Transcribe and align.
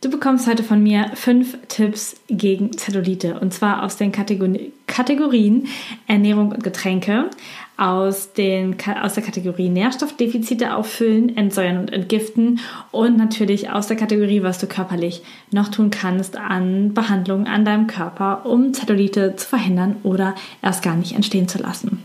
Du 0.00 0.10
bekommst 0.10 0.46
heute 0.46 0.62
von 0.62 0.80
mir 0.80 1.10
fünf 1.14 1.58
Tipps 1.66 2.14
gegen 2.28 2.70
Zellulite 2.78 3.40
und 3.40 3.52
zwar 3.52 3.82
aus 3.82 3.96
den 3.96 4.12
Kategorien 4.12 5.66
Ernährung 6.06 6.52
und 6.52 6.62
Getränke, 6.62 7.30
aus, 7.76 8.32
den, 8.32 8.76
aus 9.02 9.14
der 9.14 9.24
Kategorie 9.24 9.68
Nährstoffdefizite 9.68 10.76
auffüllen, 10.76 11.36
entsäuern 11.36 11.78
und 11.78 11.92
entgiften 11.92 12.60
und 12.92 13.16
natürlich 13.16 13.70
aus 13.70 13.88
der 13.88 13.96
Kategorie, 13.96 14.44
was 14.44 14.60
du 14.60 14.68
körperlich 14.68 15.22
noch 15.50 15.68
tun 15.68 15.90
kannst 15.90 16.36
an 16.36 16.94
Behandlungen 16.94 17.48
an 17.48 17.64
deinem 17.64 17.88
Körper, 17.88 18.46
um 18.46 18.72
Zellulite 18.74 19.34
zu 19.34 19.48
verhindern 19.48 19.96
oder 20.04 20.36
erst 20.62 20.84
gar 20.84 20.94
nicht 20.94 21.16
entstehen 21.16 21.48
zu 21.48 21.58
lassen. 21.58 22.04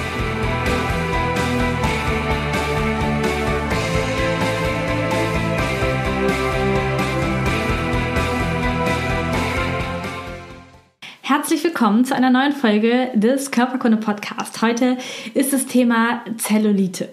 Herzlich 11.33 11.63
willkommen 11.63 12.03
zu 12.03 12.13
einer 12.13 12.29
neuen 12.29 12.51
Folge 12.51 13.07
des 13.13 13.51
Körperkunde 13.51 13.95
Podcast. 13.95 14.61
Heute 14.61 14.97
ist 15.33 15.53
das 15.53 15.65
Thema 15.65 16.25
Zellulite. 16.37 17.07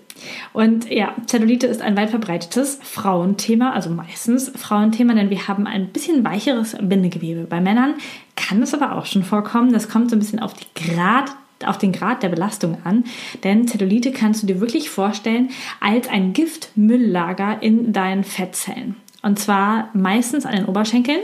Und 0.52 0.91
ja, 0.91 1.14
Zellulite 1.27 1.68
ist 1.68 1.80
ein 1.80 1.96
weit 1.96 2.10
verbreitetes 2.10 2.80
Frauenthema, 2.82 3.70
also 3.70 3.91
meistens 3.91 4.50
Frauenthema, 4.56 5.14
denn 5.14 5.30
wir 5.30 5.47
haben 5.47 5.69
ein 5.69 5.91
bisschen 5.91 6.25
weicheres 6.25 6.77
Bindegewebe. 6.80 7.42
Bei 7.42 7.60
Männern 7.60 7.94
kann 8.34 8.60
es 8.60 8.75
aber 8.75 8.97
auch 8.97 9.06
schon 9.06 9.22
vorkommen. 9.22 9.72
Das 9.72 9.88
kommt 9.88 10.10
so 10.10 10.16
ein 10.16 10.19
bisschen 10.19 10.41
auf 10.41 10.55
die 10.55 10.66
Grad 10.75 11.30
auf 11.64 11.78
den 11.78 11.92
Grad 11.92 12.25
der 12.25 12.28
Belastung 12.28 12.78
an, 12.82 13.05
denn 13.44 13.69
Zellulite 13.69 14.10
kannst 14.10 14.42
du 14.42 14.48
dir 14.48 14.60
wirklich 14.60 14.91
vorstellen 14.91 15.50
als 15.78 16.08
ein 16.08 16.32
Giftmülllager 16.32 17.62
in 17.62 17.92
deinen 17.92 18.25
Fettzellen. 18.25 18.97
Und 19.22 19.38
zwar 19.38 19.91
meistens 19.92 20.44
an 20.44 20.56
den 20.56 20.64
Oberschenkeln, 20.66 21.20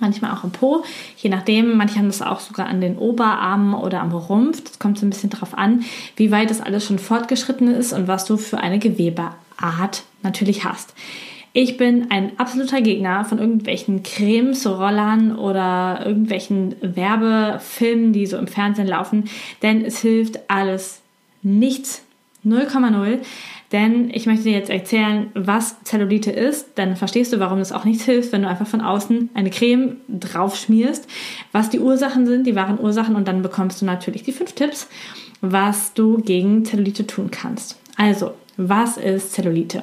manchmal 0.00 0.32
auch 0.32 0.44
im 0.44 0.50
Po, 0.50 0.84
je 1.16 1.30
nachdem. 1.30 1.76
Manche 1.76 1.98
haben 1.98 2.06
das 2.06 2.22
auch 2.22 2.40
sogar 2.40 2.66
an 2.66 2.80
den 2.80 2.96
Oberarmen 2.98 3.74
oder 3.74 4.00
am 4.00 4.12
Rumpf. 4.12 4.62
Das 4.64 4.78
kommt 4.78 4.98
so 4.98 5.06
ein 5.06 5.10
bisschen 5.10 5.30
darauf 5.30 5.56
an, 5.56 5.84
wie 6.16 6.30
weit 6.30 6.50
das 6.50 6.60
alles 6.60 6.84
schon 6.84 6.98
fortgeschritten 6.98 7.68
ist 7.68 7.92
und 7.92 8.08
was 8.08 8.24
du 8.24 8.36
für 8.36 8.58
eine 8.58 8.78
Gewebeart 8.78 10.02
natürlich 10.22 10.64
hast. 10.64 10.94
Ich 11.54 11.76
bin 11.76 12.10
ein 12.10 12.38
absoluter 12.38 12.80
Gegner 12.80 13.26
von 13.26 13.38
irgendwelchen 13.38 14.02
Cremes, 14.02 14.66
Rollern 14.66 15.36
oder 15.36 16.02
irgendwelchen 16.06 16.76
Werbefilmen, 16.80 18.14
die 18.14 18.26
so 18.26 18.38
im 18.38 18.46
Fernsehen 18.46 18.88
laufen, 18.88 19.24
denn 19.60 19.84
es 19.84 20.00
hilft 20.00 20.50
alles 20.50 21.02
nichts 21.42 22.02
0,0. 22.44 23.18
Denn 23.72 24.10
ich 24.10 24.26
möchte 24.26 24.44
dir 24.44 24.52
jetzt 24.52 24.70
erzählen, 24.70 25.30
was 25.34 25.82
Zellulite 25.82 26.30
ist. 26.30 26.72
Dann 26.74 26.94
verstehst 26.94 27.32
du, 27.32 27.40
warum 27.40 27.58
es 27.58 27.72
auch 27.72 27.84
nichts 27.84 28.04
hilft, 28.04 28.32
wenn 28.32 28.42
du 28.42 28.48
einfach 28.48 28.66
von 28.66 28.82
außen 28.82 29.30
eine 29.32 29.50
Creme 29.50 29.96
drauf 30.08 30.56
schmierst, 30.56 31.08
was 31.52 31.70
die 31.70 31.80
Ursachen 31.80 32.26
sind, 32.26 32.46
die 32.46 32.54
wahren 32.54 32.78
Ursachen. 32.78 33.16
Und 33.16 33.26
dann 33.28 33.42
bekommst 33.42 33.80
du 33.80 33.86
natürlich 33.86 34.22
die 34.22 34.32
fünf 34.32 34.52
Tipps, 34.52 34.88
was 35.40 35.94
du 35.94 36.18
gegen 36.18 36.64
Zellulite 36.66 37.06
tun 37.06 37.30
kannst. 37.30 37.78
Also, 37.96 38.32
was 38.58 38.98
ist 38.98 39.32
Zellulite? 39.32 39.82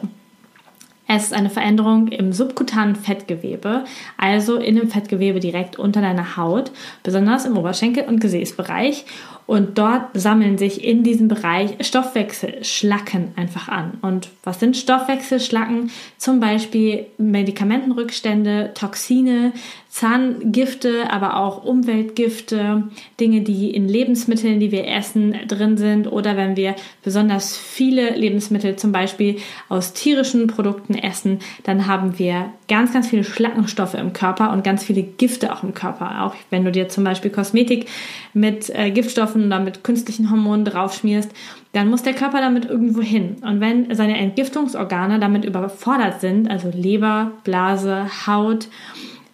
Es 1.12 1.24
ist 1.24 1.34
eine 1.34 1.50
Veränderung 1.50 2.10
im 2.10 2.34
subkutanen 2.34 2.96
Fettgewebe, 2.96 3.84
also 4.16 4.58
in 4.58 4.76
dem 4.76 4.92
Fettgewebe 4.92 5.40
direkt 5.40 5.80
unter 5.80 6.02
deiner 6.02 6.38
Haut, 6.38 6.72
besonders 7.02 7.46
im 7.46 7.58
Oberschenkel- 7.58 8.08
und 8.08 8.22
Gesäßbereich. 8.22 9.06
Und 9.50 9.80
dort 9.80 10.12
sammeln 10.14 10.60
sich 10.60 10.84
in 10.84 11.02
diesem 11.02 11.28
Bereich 11.28 11.72
Stoffwechselschlacken 11.82 13.30
einfach 13.36 13.68
an. 13.68 13.98
Und 14.04 14.30
was 14.44 14.60
sind 14.60 14.78
Stoffwechselschlacken? 14.78 15.90
Zum 16.18 16.40
Beispiel 16.40 17.08
Medikamentenrückstände, 17.18 18.76
Toxine, 18.76 19.54
Zahngifte, 19.90 21.10
aber 21.10 21.38
auch 21.38 21.64
Umweltgifte, 21.64 22.84
Dinge, 23.20 23.42
die 23.42 23.72
in 23.72 23.90
Lebensmitteln, 23.90 24.60
die 24.60 24.72
wir 24.72 24.88
essen, 24.88 25.36
drin 25.48 25.78
sind 25.78 26.06
oder 26.12 26.38
wenn 26.38 26.56
wir 26.56 26.76
besonders 27.04 27.58
viele 27.58 28.16
Lebensmittel 28.16 28.76
zum 28.76 28.92
Beispiel 28.92 29.38
aus 29.68 29.94
tierischen 29.94 30.46
Produkten 30.46 30.94
essen, 30.94 31.40
dann 31.64 31.88
haben 31.88 32.20
wir 32.20 32.54
ganz, 32.70 32.94
ganz 32.94 33.10
viele 33.10 33.26
Schlackenstoffe 33.26 33.96
im 33.96 34.14
Körper 34.14 34.54
und 34.54 34.64
ganz 34.64 34.84
viele 34.84 35.02
Gifte 35.04 35.52
auch 35.52 35.64
im 35.64 35.74
Körper. 35.74 36.24
Auch 36.24 36.36
wenn 36.50 36.64
du 36.64 36.72
dir 36.72 36.88
zum 36.88 37.04
Beispiel 37.04 37.32
Kosmetik 37.32 37.88
mit 38.34 38.70
äh, 38.70 38.92
Giftstoffen 38.92 39.48
oder 39.48 39.60
mit 39.60 39.84
künstlichen 39.84 40.32
Hormonen 40.32 40.64
draufschmierst, 40.64 41.32
dann 41.74 41.90
muss 41.90 42.04
der 42.04 42.14
Körper 42.14 42.40
damit 42.40 42.66
irgendwo 42.66 43.02
hin. 43.02 43.38
Und 43.42 43.60
wenn 43.60 43.94
seine 43.94 44.18
Entgiftungsorgane 44.18 45.20
damit 45.20 45.44
überfordert 45.44 46.22
sind, 46.22 46.50
also 46.50 46.72
Leber, 46.74 47.32
Blase, 47.44 48.06
Haut, 48.26 48.68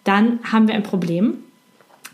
dann 0.02 0.40
haben 0.50 0.66
wir 0.66 0.74
ein 0.74 0.82
Problem. 0.82 1.34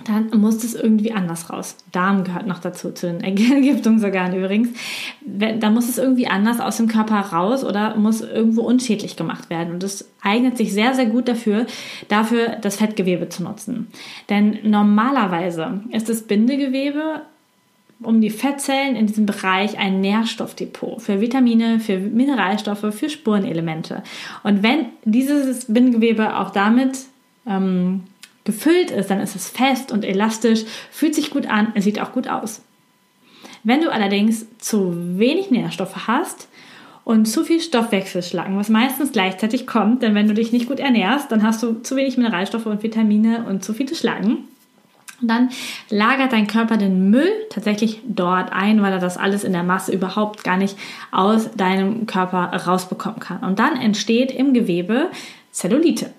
Dann 0.05 0.31
muss 0.41 0.65
es 0.65 0.75
irgendwie 0.75 1.13
anders 1.13 1.51
raus. 1.51 1.77
Darm 1.93 2.25
gehört 2.25 2.47
noch 2.47 2.59
dazu, 2.59 2.93
zu 2.93 3.07
den 3.07 3.21
Entgiftungsorganen 3.23 4.39
übrigens. 4.39 4.69
Da 5.21 5.71
muss 5.71 5.89
es 5.89 5.99
irgendwie 5.99 6.27
anders 6.27 6.61
aus 6.61 6.77
dem 6.77 6.89
Körper 6.89 7.21
raus 7.21 7.65
oder 7.65 7.97
muss 7.97 8.21
irgendwo 8.21 8.63
unschädlich 8.63 9.17
gemacht 9.17 9.51
werden. 9.51 9.75
Und 9.75 9.83
das 9.83 10.09
eignet 10.23 10.57
sich 10.57 10.73
sehr, 10.73 10.95
sehr 10.95 11.07
gut 11.07 11.29
dafür, 11.29 11.67
dafür 12.09 12.57
das 12.61 12.77
Fettgewebe 12.77 13.29
zu 13.29 13.43
nutzen. 13.43 13.89
Denn 14.29 14.59
normalerweise 14.65 15.81
ist 15.91 16.09
das 16.09 16.23
Bindegewebe 16.23 17.23
um 18.03 18.21
die 18.21 18.31
Fettzellen 18.31 18.97
in 18.97 19.07
diesem 19.07 19.27
Bereich 19.27 19.79
ein 19.79 20.01
Nährstoffdepot 20.01 21.01
für 21.01 21.21
Vitamine, 21.21 21.79
für 21.81 21.99
Mineralstoffe, 21.99 22.93
für 22.93 23.09
Spurenelemente. 23.09 24.03
Und 24.43 24.63
wenn 24.63 24.87
dieses 25.05 25.73
Bindegewebe 25.73 26.37
auch 26.39 26.51
damit 26.51 26.99
ähm, 27.47 28.05
gefüllt 28.45 28.91
ist, 28.91 29.11
dann 29.11 29.21
ist 29.21 29.37
es 29.37 29.49
fest 29.49 29.93
und 29.93 30.05
elastisch, 30.05 30.65
fühlt 30.91 31.15
sich 31.15 31.31
gut 31.31 31.47
an, 31.47 31.73
sieht 31.77 32.01
auch 32.01 32.13
gut 32.13 32.29
aus. 32.29 32.63
Wenn 33.65 33.81
du 33.81 33.93
allerdings 33.93 34.47
zu 34.59 35.19
wenig 35.19 35.51
Nährstoffe 35.51 36.09
hast 36.09 36.49
und 37.05 37.27
zu 37.27 37.45
viel 37.45 37.61
Stoffwechselschlacken, 37.61 38.57
was 38.57 38.69
meistens 38.69 39.13
gleichzeitig 39.13 39.67
kommt, 39.67 40.03
denn 40.03 40.15
wenn 40.15 40.29
du 40.29 40.35
dich 40.35 40.53
nicht 40.53 40.69
gut 40.69 40.81
ernährst, 40.81 41.31
dann 41.31 41.43
hast 41.43 41.63
du 41.63 41.75
zu 41.83 41.95
wenig 41.97 42.17
Mineralstoffe 42.17 42.67
und 42.67 42.83
Vitamine 42.83 43.45
und 43.49 43.65
zu 43.65 43.73
viele 43.73 43.95
Schlacken. 43.95 44.49
Und 45.21 45.29
dann 45.29 45.51
lagert 45.89 46.33
dein 46.33 46.49
Körper 46.49 46.77
den 46.77 47.11
Müll 47.11 47.31
tatsächlich 47.49 48.01
dort 48.05 48.53
ein, 48.53 48.83
weil 48.83 48.93
er 48.93 48.99
das 48.99 49.17
alles 49.17 49.45
in 49.45 49.53
der 49.53 49.63
Masse 49.63 49.93
überhaupt 49.93 50.43
gar 50.43 50.57
nicht 50.57 50.77
aus 51.13 51.53
deinem 51.53 52.07
Körper 52.07 52.53
rausbekommen 52.67 53.21
kann. 53.21 53.39
Und 53.45 53.61
dann 53.61 53.77
entsteht 53.77 54.33
im 54.33 54.53
Gewebe 54.53 55.11
Zellulite. 55.53 56.11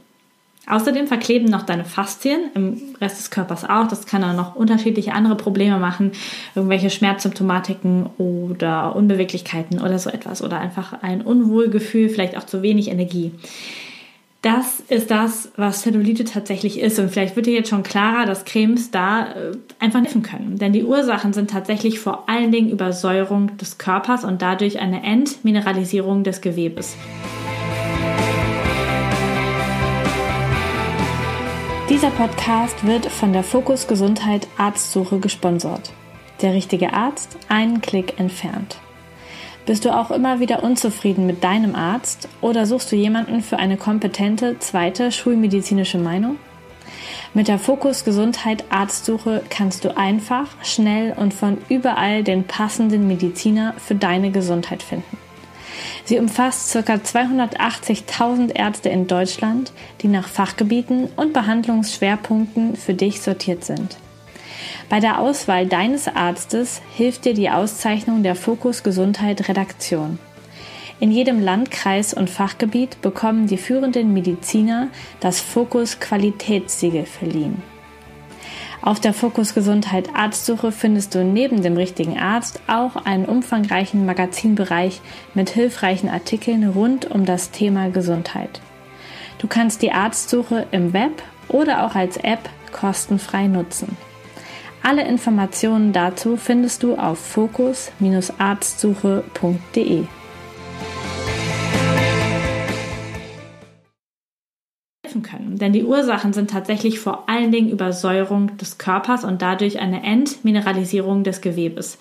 Außerdem 0.65 1.07
verkleben 1.07 1.49
noch 1.49 1.63
deine 1.63 1.83
Faszien, 1.83 2.49
im 2.55 2.95
Rest 3.01 3.19
des 3.19 3.31
Körpers 3.31 3.65
auch. 3.65 3.87
Das 3.89 4.05
kann 4.05 4.21
dann 4.21 4.37
noch 4.37 4.55
unterschiedliche 4.55 5.13
andere 5.13 5.35
Probleme 5.35 5.77
machen, 5.77 6.13
irgendwelche 6.55 6.89
Schmerzsymptomatiken 6.89 8.05
oder 8.17 8.95
Unbeweglichkeiten 8.95 9.81
oder 9.81 9.99
so 9.99 10.09
etwas 10.09 10.41
oder 10.41 10.59
einfach 10.59 11.01
ein 11.01 11.21
Unwohlgefühl, 11.21 12.07
vielleicht 12.07 12.37
auch 12.37 12.45
zu 12.45 12.61
wenig 12.61 12.89
Energie. 12.89 13.31
Das 14.41 14.81
ist 14.89 15.09
das, 15.09 15.51
was 15.55 15.83
Zellulite 15.83 16.25
tatsächlich 16.25 16.77
ist. 16.77 16.99
Und 16.99 17.09
vielleicht 17.09 17.37
wird 17.37 17.45
dir 17.45 17.53
jetzt 17.53 17.69
schon 17.69 17.83
klarer, 17.83 18.25
dass 18.25 18.43
Cremes 18.43 18.91
da 18.91 19.27
äh, 19.27 19.51
einfach 19.79 20.01
helfen 20.01 20.21
können. 20.21 20.57
Denn 20.57 20.73
die 20.73 20.83
Ursachen 20.83 21.31
sind 21.31 21.49
tatsächlich 21.49 21.99
vor 21.99 22.27
allen 22.27 22.51
Dingen 22.51 22.69
Übersäuerung 22.69 23.55
des 23.57 23.77
Körpers 23.77 24.25
und 24.25 24.41
dadurch 24.41 24.79
eine 24.79 25.01
Entmineralisierung 25.01 26.25
des 26.25 26.41
Gewebes. 26.41 26.97
Dieser 31.93 32.09
Podcast 32.09 32.87
wird 32.87 33.05
von 33.05 33.33
der 33.33 33.43
Fokus 33.43 33.85
Gesundheit 33.85 34.47
Arztsuche 34.57 35.19
gesponsert. 35.19 35.93
Der 36.41 36.51
richtige 36.51 36.91
Arzt 36.91 37.37
einen 37.49 37.81
Klick 37.81 38.19
entfernt. 38.19 38.77
Bist 39.67 39.85
du 39.85 39.95
auch 39.95 40.09
immer 40.09 40.39
wieder 40.39 40.63
unzufrieden 40.63 41.27
mit 41.27 41.43
deinem 41.43 41.75
Arzt 41.75 42.29
oder 42.41 42.65
suchst 42.65 42.91
du 42.91 42.95
jemanden 42.95 43.43
für 43.43 43.57
eine 43.57 43.77
kompetente 43.77 44.57
zweite 44.57 45.11
schulmedizinische 45.11 45.99
Meinung? 45.99 46.37
Mit 47.35 47.47
der 47.47 47.59
Fokus 47.59 48.03
Gesundheit 48.03 48.63
Arztsuche 48.71 49.43
kannst 49.51 49.85
du 49.85 49.95
einfach, 49.95 50.47
schnell 50.63 51.13
und 51.15 51.31
von 51.31 51.59
überall 51.69 52.23
den 52.23 52.45
passenden 52.45 53.07
Mediziner 53.07 53.75
für 53.77 53.93
deine 53.93 54.31
Gesundheit 54.31 54.81
finden. 54.81 55.22
Sie 56.05 56.19
umfasst 56.19 56.71
ca. 56.73 56.93
280.000 56.93 58.55
Ärzte 58.55 58.89
in 58.89 59.07
Deutschland, 59.07 59.71
die 60.01 60.07
nach 60.07 60.27
Fachgebieten 60.27 61.09
und 61.15 61.33
Behandlungsschwerpunkten 61.33 62.75
für 62.75 62.93
dich 62.93 63.21
sortiert 63.21 63.63
sind. 63.63 63.97
Bei 64.89 64.99
der 64.99 65.19
Auswahl 65.19 65.65
deines 65.65 66.07
Arztes 66.07 66.81
hilft 66.95 67.25
dir 67.25 67.33
die 67.33 67.49
Auszeichnung 67.49 68.23
der 68.23 68.35
Fokus 68.35 68.83
Gesundheit 68.83 69.47
Redaktion. 69.49 70.19
In 70.99 71.11
jedem 71.11 71.41
Landkreis 71.41 72.13
und 72.13 72.29
Fachgebiet 72.29 73.01
bekommen 73.01 73.47
die 73.47 73.57
führenden 73.57 74.13
Mediziner 74.13 74.87
das 75.19 75.41
Fokus 75.41 75.99
Qualitätssiegel 75.99 77.05
verliehen. 77.05 77.72
Auf 78.83 78.99
der 78.99 79.13
Fokus 79.13 79.53
Gesundheit 79.53 80.09
Arztsuche 80.13 80.73
findest 80.73 81.15
du 81.15 81.23
neben 81.23 81.63
dem 81.63 81.77
richtigen 81.77 82.19
Arzt 82.19 82.59
auch 82.67 82.97
einen 82.97 83.23
umfangreichen 83.23 84.05
Magazinbereich 84.05 84.99
mit 85.33 85.49
hilfreichen 85.49 86.09
Artikeln 86.09 86.67
rund 86.67 87.09
um 87.09 87.23
das 87.23 87.51
Thema 87.51 87.91
Gesundheit. 87.91 88.59
Du 89.37 89.47
kannst 89.47 89.83
die 89.83 89.93
Arztsuche 89.93 90.67
im 90.71 90.91
Web 90.91 91.23
oder 91.47 91.85
auch 91.85 91.95
als 91.95 92.17
App 92.17 92.49
kostenfrei 92.73 93.47
nutzen. 93.47 93.95
Alle 94.83 95.07
Informationen 95.07 95.93
dazu 95.93 96.35
findest 96.35 96.83
du 96.83 96.97
auf 96.97 97.19
fokus-arztsuche.de. 97.19 100.03
können. 105.21 105.57
Denn 105.57 105.73
die 105.73 105.83
Ursachen 105.83 106.33
sind 106.33 106.49
tatsächlich 106.49 106.99
vor 106.99 107.29
allen 107.29 107.51
Dingen 107.51 107.69
Übersäuerung 107.69 108.57
des 108.57 108.77
Körpers 108.77 109.23
und 109.23 109.41
dadurch 109.41 109.79
eine 109.79 110.03
Entmineralisierung 110.03 111.23
des 111.23 111.41
Gewebes. 111.41 111.99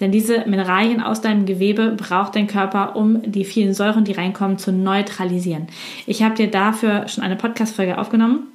Denn 0.00 0.12
diese 0.12 0.44
Mineralien 0.46 1.00
aus 1.00 1.20
deinem 1.20 1.46
Gewebe 1.46 1.90
braucht 1.90 2.36
dein 2.36 2.46
Körper, 2.46 2.96
um 2.96 3.20
die 3.30 3.44
vielen 3.44 3.74
Säuren, 3.74 4.04
die 4.04 4.12
reinkommen, 4.12 4.58
zu 4.58 4.72
neutralisieren. 4.72 5.68
Ich 6.06 6.22
habe 6.22 6.34
dir 6.34 6.50
dafür 6.50 7.08
schon 7.08 7.24
eine 7.24 7.36
Podcast-Folge 7.36 7.98
aufgenommen. 7.98 8.48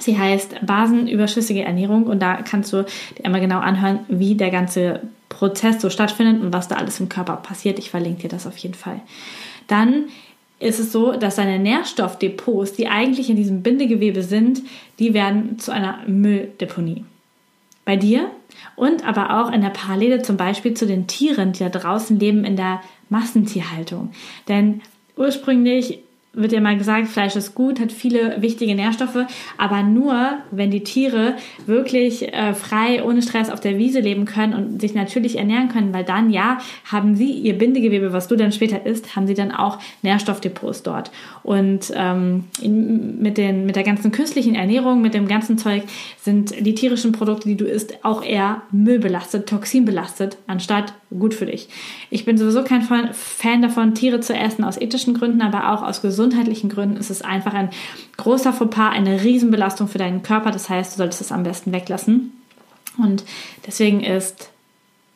Sie 0.00 0.18
heißt 0.18 0.64
Basenüberschüssige 0.64 1.62
Ernährung 1.62 2.04
und 2.04 2.20
da 2.20 2.36
kannst 2.42 2.72
du 2.72 2.84
dir 3.16 3.24
einmal 3.24 3.40
genau 3.40 3.58
anhören, 3.58 4.00
wie 4.08 4.34
der 4.34 4.50
ganze 4.50 5.00
Prozess 5.28 5.80
so 5.80 5.90
stattfindet 5.90 6.42
und 6.42 6.52
was 6.52 6.68
da 6.68 6.76
alles 6.76 7.00
im 7.00 7.08
Körper 7.08 7.36
passiert. 7.36 7.78
Ich 7.78 7.90
verlinke 7.90 8.22
dir 8.22 8.28
das 8.28 8.46
auf 8.46 8.56
jeden 8.58 8.74
Fall. 8.74 9.00
Dann 9.66 10.06
ist 10.60 10.80
es 10.80 10.92
so, 10.92 11.12
dass 11.12 11.36
deine 11.36 11.58
Nährstoffdepots, 11.58 12.72
die 12.72 12.88
eigentlich 12.88 13.30
in 13.30 13.36
diesem 13.36 13.62
Bindegewebe 13.62 14.22
sind, 14.22 14.62
die 14.98 15.14
werden 15.14 15.58
zu 15.58 15.72
einer 15.72 16.00
Mülldeponie. 16.06 17.04
Bei 17.84 17.96
dir 17.96 18.30
und 18.76 19.06
aber 19.06 19.40
auch 19.40 19.52
in 19.52 19.62
der 19.62 19.70
Parallele 19.70 20.22
zum 20.22 20.36
Beispiel 20.36 20.74
zu 20.74 20.86
den 20.86 21.06
Tieren, 21.06 21.52
die 21.52 21.60
da 21.60 21.68
draußen 21.68 22.18
leben 22.18 22.44
in 22.44 22.56
der 22.56 22.82
Massentierhaltung. 23.08 24.10
Denn 24.48 24.82
ursprünglich 25.16 26.00
wird 26.40 26.52
ja 26.52 26.60
mal 26.60 26.78
gesagt, 26.78 27.08
Fleisch 27.08 27.36
ist 27.36 27.54
gut, 27.54 27.80
hat 27.80 27.92
viele 27.92 28.40
wichtige 28.40 28.74
Nährstoffe, 28.74 29.26
aber 29.56 29.82
nur, 29.82 30.38
wenn 30.50 30.70
die 30.70 30.84
Tiere 30.84 31.34
wirklich 31.66 32.32
äh, 32.32 32.54
frei, 32.54 33.02
ohne 33.04 33.22
Stress 33.22 33.50
auf 33.50 33.60
der 33.60 33.78
Wiese 33.78 34.00
leben 34.00 34.24
können 34.24 34.54
und 34.54 34.80
sich 34.80 34.94
natürlich 34.94 35.38
ernähren 35.38 35.68
können, 35.68 35.92
weil 35.92 36.04
dann, 36.04 36.30
ja, 36.30 36.58
haben 36.84 37.16
sie 37.16 37.30
ihr 37.30 37.58
Bindegewebe, 37.58 38.12
was 38.12 38.28
du 38.28 38.36
dann 38.36 38.52
später 38.52 38.86
isst, 38.86 39.16
haben 39.16 39.26
sie 39.26 39.34
dann 39.34 39.50
auch 39.50 39.78
Nährstoffdepots 40.02 40.82
dort. 40.82 41.10
Und 41.42 41.92
ähm, 41.94 42.44
mit, 42.62 43.38
den, 43.38 43.66
mit 43.66 43.76
der 43.76 43.82
ganzen 43.82 44.12
künstlichen 44.12 44.54
Ernährung, 44.54 45.00
mit 45.00 45.14
dem 45.14 45.28
ganzen 45.28 45.58
Zeug, 45.58 45.82
sind 46.20 46.54
die 46.64 46.74
tierischen 46.74 47.12
Produkte, 47.12 47.48
die 47.48 47.56
du 47.56 47.64
isst, 47.64 48.04
auch 48.04 48.22
eher 48.22 48.62
müllbelastet, 48.70 49.48
toxinbelastet, 49.48 50.36
anstatt 50.46 50.92
gut 51.10 51.34
für 51.34 51.46
dich. 51.46 51.68
Ich 52.10 52.24
bin 52.24 52.36
sowieso 52.36 52.64
kein 52.64 52.82
Fan 52.82 53.62
davon, 53.62 53.94
Tiere 53.94 54.20
zu 54.20 54.34
essen, 54.34 54.64
aus 54.64 54.80
ethischen 54.80 55.14
Gründen, 55.14 55.40
aber 55.40 55.72
auch 55.72 55.82
aus 55.82 56.02
gesundheitlichen 56.02 56.68
Gründen 56.68 56.96
ist 56.96 57.10
es 57.10 57.22
einfach 57.22 57.54
ein 57.54 57.70
großer 58.16 58.52
Fauxpas, 58.52 58.92
eine 58.92 59.22
Riesenbelastung 59.22 59.88
für 59.88 59.98
deinen 59.98 60.22
Körper. 60.22 60.50
Das 60.50 60.68
heißt, 60.68 60.92
du 60.92 60.98
solltest 60.98 61.20
es 61.20 61.32
am 61.32 61.44
besten 61.44 61.72
weglassen. 61.72 62.32
Und 62.98 63.24
deswegen 63.66 64.00
ist 64.00 64.50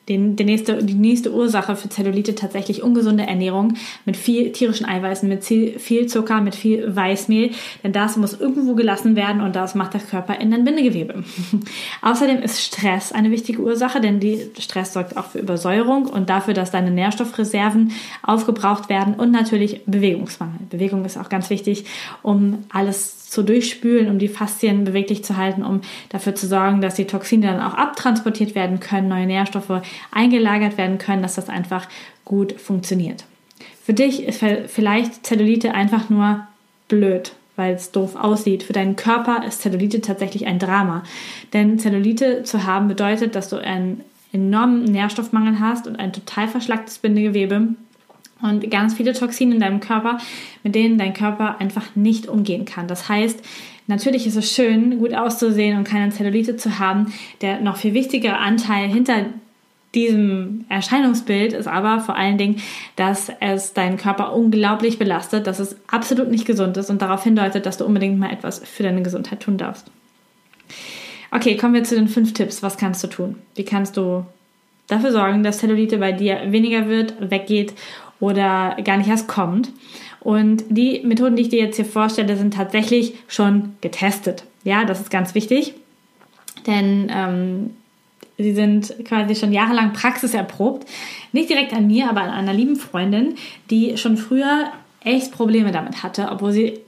den, 0.08 0.34
die, 0.34 0.44
nächste, 0.44 0.82
die 0.82 0.94
nächste 0.94 1.32
Ursache 1.32 1.76
für 1.76 1.88
Zellulite 1.88 2.34
tatsächlich 2.34 2.82
ungesunde 2.82 3.25
Ernährung 3.26 3.75
mit 4.04 4.16
viel 4.16 4.50
tierischen 4.50 4.84
Eiweißen, 4.84 5.28
mit 5.28 5.44
viel 5.44 6.06
Zucker, 6.06 6.40
mit 6.40 6.56
viel 6.56 6.94
Weißmehl. 6.94 7.52
Denn 7.84 7.93
das 7.93 8.16
muss 8.16 8.38
irgendwo 8.38 8.75
gelassen 8.75 9.14
werden 9.14 9.40
und 9.40 9.54
das 9.54 9.75
macht 9.75 9.94
der 9.94 10.00
Körper 10.00 10.40
in 10.40 10.50
dein 10.50 10.64
Bindegewebe. 10.64 11.22
Außerdem 12.02 12.43
ist 12.43 12.60
Stress 12.60 13.12
eine 13.12 13.31
wichtige 13.31 13.62
Ursache, 13.62 14.00
denn 14.00 14.19
die 14.19 14.50
Stress 14.58 14.93
sorgt 14.93 15.16
auch 15.16 15.26
für 15.26 15.38
Übersäuerung 15.38 16.06
und 16.06 16.28
dafür, 16.28 16.54
dass 16.54 16.72
deine 16.72 16.90
Nährstoffreserven 16.90 17.93
aufgebraucht 18.22 18.88
werden 18.88 19.14
und 19.14 19.31
natürlich 19.31 19.82
Bewegungsmangel. 19.87 20.58
Bewegung 20.69 21.04
ist 21.04 21.16
auch 21.16 21.28
ganz 21.28 21.49
wichtig, 21.49 21.84
um 22.22 22.64
alles 22.70 23.21
zu 23.32 23.43
durchspülen, 23.43 24.11
um 24.11 24.19
die 24.19 24.29
Faszien 24.29 24.84
beweglich 24.84 25.25
zu 25.25 25.38
halten, 25.38 25.62
um 25.64 25.81
dafür 26.11 26.34
zu 26.34 26.46
sorgen, 26.46 26.82
dass 26.82 26.96
die 26.96 27.06
Toxine 27.06 27.46
dann 27.46 27.62
auch 27.62 27.73
abtransportiert 27.73 28.55
werden 28.55 28.79
können, 28.79 29.08
neue 29.08 29.25
Nährstoffe 29.25 29.81
eingelagert 30.11 30.76
werden 30.76 30.99
können, 30.99 31.23
dass 31.23 31.37
das 31.37 31.49
einfach 31.49 31.88
gut 32.26 32.52
funktioniert. 32.61 33.25
Für 33.82 33.94
dich 33.94 34.25
ist 34.25 34.44
vielleicht 34.67 35.25
Zellulite 35.25 35.73
einfach 35.73 36.11
nur 36.11 36.46
blöd, 36.88 37.32
weil 37.56 37.73
es 37.75 37.90
doof 37.90 38.17
aussieht. 38.17 38.64
Für 38.64 38.75
deinen 38.75 38.96
Körper 38.96 39.46
ist 39.46 39.62
Zellulite 39.62 40.02
tatsächlich 40.02 40.46
ein 40.46 40.58
Drama. 40.58 41.02
Denn 41.55 41.78
Zellulite 41.78 42.43
zu 42.43 42.67
haben 42.67 42.87
bedeutet, 42.87 43.35
dass 43.35 43.49
du 43.49 43.56
einen 43.56 44.02
enormen 44.35 44.85
Nährstoffmangel 44.85 45.58
hast 45.58 45.87
und 45.87 45.96
ein 45.96 46.12
total 46.12 46.49
verschlacktes 46.49 46.99
Bindegewebe 46.99 47.69
und 48.42 48.70
ganz 48.70 48.94
viele 48.94 49.12
Toxine 49.12 49.54
in 49.54 49.60
deinem 49.60 49.80
Körper, 49.80 50.18
mit 50.62 50.74
denen 50.74 50.98
dein 50.98 51.14
Körper 51.14 51.60
einfach 51.60 51.94
nicht 51.94 52.28
umgehen 52.28 52.64
kann. 52.64 52.88
Das 52.88 53.08
heißt, 53.08 53.42
natürlich 53.86 54.26
ist 54.26 54.36
es 54.36 54.52
schön, 54.52 54.98
gut 54.98 55.14
auszusehen 55.14 55.78
und 55.78 55.84
keine 55.84 56.10
Zellulite 56.10 56.56
zu 56.56 56.78
haben. 56.78 57.12
Der 57.40 57.60
noch 57.60 57.76
viel 57.76 57.94
wichtigere 57.94 58.38
Anteil 58.38 58.88
hinter 58.88 59.26
diesem 59.94 60.64
Erscheinungsbild 60.68 61.52
ist 61.52 61.66
aber 61.68 62.00
vor 62.00 62.16
allen 62.16 62.38
Dingen, 62.38 62.62
dass 62.96 63.30
es 63.40 63.74
deinen 63.74 63.98
Körper 63.98 64.32
unglaublich 64.32 64.98
belastet, 64.98 65.46
dass 65.46 65.58
es 65.58 65.76
absolut 65.86 66.30
nicht 66.30 66.46
gesund 66.46 66.76
ist 66.78 66.88
und 66.88 67.02
darauf 67.02 67.24
hindeutet, 67.24 67.66
dass 67.66 67.76
du 67.76 67.84
unbedingt 67.84 68.18
mal 68.18 68.32
etwas 68.32 68.60
für 68.60 68.82
deine 68.82 69.02
Gesundheit 69.02 69.40
tun 69.40 69.58
darfst. 69.58 69.90
Okay, 71.30 71.56
kommen 71.56 71.74
wir 71.74 71.84
zu 71.84 71.94
den 71.94 72.08
fünf 72.08 72.32
Tipps. 72.34 72.62
Was 72.62 72.76
kannst 72.76 73.02
du 73.04 73.06
tun? 73.06 73.36
Wie 73.54 73.64
kannst 73.64 73.96
du 73.96 74.24
dafür 74.86 75.12
sorgen, 75.12 75.42
dass 75.42 75.58
Zellulite 75.58 75.98
bei 75.98 76.12
dir 76.12 76.40
weniger 76.46 76.88
wird, 76.88 77.14
weggeht 77.20 77.74
oder 78.22 78.76
gar 78.84 78.98
nicht 78.98 79.08
erst 79.08 79.26
kommt. 79.26 79.72
Und 80.20 80.62
die 80.69 81.00
Methoden, 81.04 81.34
die 81.34 81.42
ich 81.42 81.48
dir 81.48 81.58
jetzt 81.58 81.74
hier 81.74 81.84
vorstelle, 81.84 82.36
sind 82.36 82.54
tatsächlich 82.54 83.14
schon 83.26 83.74
getestet. 83.80 84.44
Ja, 84.62 84.84
das 84.84 85.00
ist 85.00 85.10
ganz 85.10 85.34
wichtig, 85.34 85.74
denn 86.69 87.10
ähm, 87.12 87.70
sie 88.38 88.52
sind 88.52 88.94
quasi 89.04 89.34
schon 89.34 89.52
jahrelang 89.52 89.92
praxiserprobt. 89.92 90.88
Nicht 91.32 91.50
direkt 91.50 91.72
an 91.72 91.88
mir, 91.88 92.08
aber 92.08 92.20
an 92.20 92.30
einer 92.30 92.54
lieben 92.54 92.76
Freundin, 92.76 93.34
die 93.70 93.96
schon 93.96 94.16
früher 94.16 94.70
echt 95.02 95.32
Probleme 95.32 95.73
damit 95.73 96.04
hatte, 96.04 96.28
obwohl 96.30 96.52
sie 96.52 96.78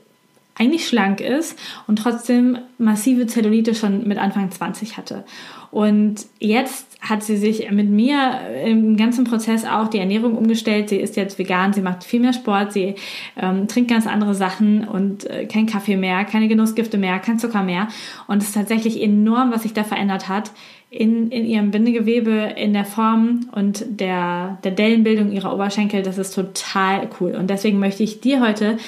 eigentlich 0.57 0.87
schlank 0.87 1.21
ist 1.21 1.59
und 1.87 1.97
trotzdem 1.99 2.59
massive 2.79 3.27
Zellulite 3.27 3.75
schon 3.75 4.07
mit 4.07 4.19
Anfang 4.19 4.51
20 4.51 4.97
hatte. 4.97 5.25
Und 5.71 6.27
jetzt 6.39 6.87
hat 7.01 7.25
sie 7.25 7.37
sich 7.37 7.69
mit 7.73 7.91
mir 7.91 8.39
im 8.65 8.97
ganzen 8.97 9.25
Prozess 9.25 9.65
auch 9.65 9.89
die 9.89 9.99
Ernährung 9.99 10.37
umgestellt. 10.37 10.89
Sie 10.89 10.99
ist 10.99 11.17
jetzt 11.17 11.37
vegan, 11.37 11.73
sie 11.73 11.81
macht 11.81 12.05
viel 12.05 12.21
mehr 12.21 12.33
Sport, 12.33 12.73
sie 12.73 12.95
ähm, 13.37 13.67
trinkt 13.67 13.91
ganz 13.91 14.07
andere 14.07 14.37
Sachen 14.37 14.87
und 14.87 15.29
äh, 15.29 15.47
kein 15.47 15.67
Kaffee 15.67 15.97
mehr, 15.97 16.25
keine 16.25 16.47
Genussgifte 16.47 16.97
mehr, 16.97 17.19
kein 17.19 17.41
Zucker 17.41 17.65
mehr. 17.65 17.89
Und 18.29 18.41
es 18.41 18.51
ist 18.51 18.55
tatsächlich 18.55 19.03
enorm, 19.03 19.51
was 19.51 19.65
sich 19.65 19.73
da 19.73 19.83
verändert 19.83 20.29
hat 20.29 20.53
in, 20.91 21.33
in 21.33 21.45
ihrem 21.45 21.73
Bindegewebe, 21.73 22.55
in 22.57 22.73
der 22.73 22.85
Form 22.85 23.49
und 23.51 23.85
der, 23.89 24.59
der 24.63 24.71
Dellenbildung 24.71 25.33
ihrer 25.33 25.53
Oberschenkel. 25.53 26.03
Das 26.03 26.19
ist 26.19 26.35
total 26.35 27.09
cool. 27.19 27.33
Und 27.33 27.51
deswegen 27.51 27.81
möchte 27.81 28.05
ich 28.05 28.21
dir 28.21 28.41
heute 28.41 28.79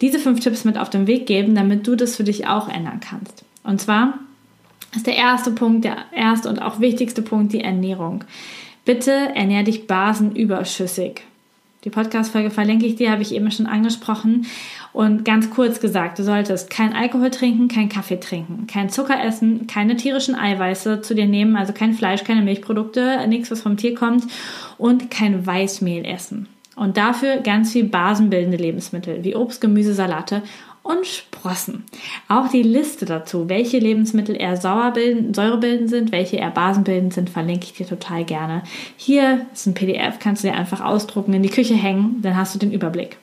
diese 0.00 0.18
fünf 0.18 0.40
Tipps 0.40 0.64
mit 0.64 0.78
auf 0.78 0.90
den 0.90 1.06
Weg 1.06 1.26
geben, 1.26 1.54
damit 1.54 1.86
du 1.86 1.96
das 1.96 2.16
für 2.16 2.24
dich 2.24 2.46
auch 2.46 2.68
ändern 2.68 3.00
kannst. 3.00 3.44
Und 3.62 3.80
zwar 3.80 4.18
ist 4.94 5.06
der 5.06 5.16
erste 5.16 5.50
Punkt, 5.50 5.84
der 5.84 5.96
erste 6.14 6.48
und 6.48 6.60
auch 6.60 6.80
wichtigste 6.80 7.22
Punkt 7.22 7.52
die 7.52 7.60
Ernährung. 7.60 8.24
Bitte 8.84 9.12
ernähr 9.34 9.62
dich 9.62 9.86
basenüberschüssig. 9.86 11.22
Die 11.84 11.90
Podcast-Folge 11.90 12.50
verlinke 12.50 12.84
ich 12.84 12.96
dir, 12.96 13.10
habe 13.10 13.22
ich 13.22 13.34
eben 13.34 13.50
schon 13.50 13.66
angesprochen. 13.66 14.46
Und 14.92 15.24
ganz 15.24 15.48
kurz 15.48 15.80
gesagt, 15.80 16.18
du 16.18 16.24
solltest 16.24 16.68
kein 16.68 16.92
Alkohol 16.92 17.30
trinken, 17.30 17.68
kein 17.68 17.88
Kaffee 17.88 18.18
trinken, 18.18 18.66
kein 18.66 18.90
Zucker 18.90 19.22
essen, 19.22 19.66
keine 19.66 19.96
tierischen 19.96 20.34
Eiweiße 20.34 21.00
zu 21.00 21.14
dir 21.14 21.26
nehmen, 21.26 21.56
also 21.56 21.72
kein 21.72 21.94
Fleisch, 21.94 22.24
keine 22.24 22.42
Milchprodukte, 22.42 23.26
nichts, 23.28 23.50
was 23.50 23.62
vom 23.62 23.76
Tier 23.76 23.94
kommt 23.94 24.24
und 24.76 25.10
kein 25.10 25.46
Weißmehl 25.46 26.04
essen. 26.04 26.48
Und 26.80 26.96
dafür 26.96 27.36
ganz 27.36 27.72
viel 27.72 27.84
basenbildende 27.84 28.56
Lebensmittel 28.56 29.22
wie 29.22 29.36
Obst, 29.36 29.60
Gemüse, 29.60 29.92
Salate 29.92 30.40
und 30.82 31.06
Sprossen. 31.06 31.84
Auch 32.26 32.48
die 32.48 32.62
Liste 32.62 33.04
dazu, 33.04 33.50
welche 33.50 33.78
Lebensmittel 33.78 34.34
eher 34.34 34.56
säurebildend 34.56 35.90
sind, 35.90 36.10
welche 36.10 36.38
eher 36.38 36.50
basenbildend 36.50 37.12
sind, 37.12 37.28
verlinke 37.28 37.66
ich 37.66 37.74
dir 37.74 37.86
total 37.86 38.24
gerne. 38.24 38.62
Hier 38.96 39.44
ist 39.52 39.66
ein 39.66 39.74
PDF, 39.74 40.20
kannst 40.20 40.42
du 40.42 40.48
dir 40.48 40.54
einfach 40.54 40.80
ausdrucken, 40.80 41.34
in 41.34 41.42
die 41.42 41.50
Küche 41.50 41.74
hängen, 41.74 42.22
dann 42.22 42.34
hast 42.34 42.54
du 42.54 42.58
den 42.58 42.72
Überblick. 42.72 43.18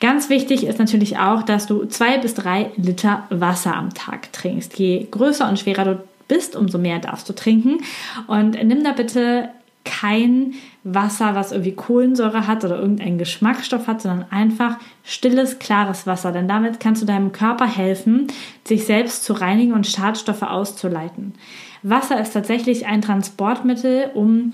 Ganz 0.00 0.28
wichtig 0.28 0.66
ist 0.66 0.80
natürlich 0.80 1.18
auch, 1.18 1.44
dass 1.44 1.68
du 1.68 1.84
zwei 1.84 2.18
bis 2.18 2.34
drei 2.34 2.72
Liter 2.74 3.28
Wasser 3.30 3.76
am 3.76 3.94
Tag 3.94 4.32
trinkst. 4.32 4.76
Je 4.76 5.06
größer 5.08 5.48
und 5.48 5.60
schwerer 5.60 5.84
du 5.84 6.02
bist, 6.26 6.56
umso 6.56 6.78
mehr 6.78 6.98
darfst 6.98 7.28
du 7.28 7.32
trinken. 7.32 7.78
Und 8.26 8.60
nimm 8.64 8.82
da 8.82 8.90
bitte 8.90 9.50
kein 9.86 10.52
Wasser, 10.84 11.34
was 11.34 11.52
irgendwie 11.52 11.72
Kohlensäure 11.72 12.46
hat 12.46 12.64
oder 12.64 12.78
irgendeinen 12.78 13.16
Geschmacksstoff 13.16 13.86
hat, 13.86 14.02
sondern 14.02 14.26
einfach 14.30 14.76
stilles, 15.02 15.58
klares 15.58 16.06
Wasser. 16.06 16.32
Denn 16.32 16.48
damit 16.48 16.80
kannst 16.80 17.00
du 17.00 17.06
deinem 17.06 17.32
Körper 17.32 17.66
helfen, 17.66 18.26
sich 18.64 18.84
selbst 18.84 19.24
zu 19.24 19.32
reinigen 19.32 19.72
und 19.72 19.86
Schadstoffe 19.86 20.42
auszuleiten. 20.42 21.34
Wasser 21.82 22.20
ist 22.20 22.32
tatsächlich 22.32 22.86
ein 22.86 23.00
Transportmittel, 23.00 24.10
um 24.14 24.52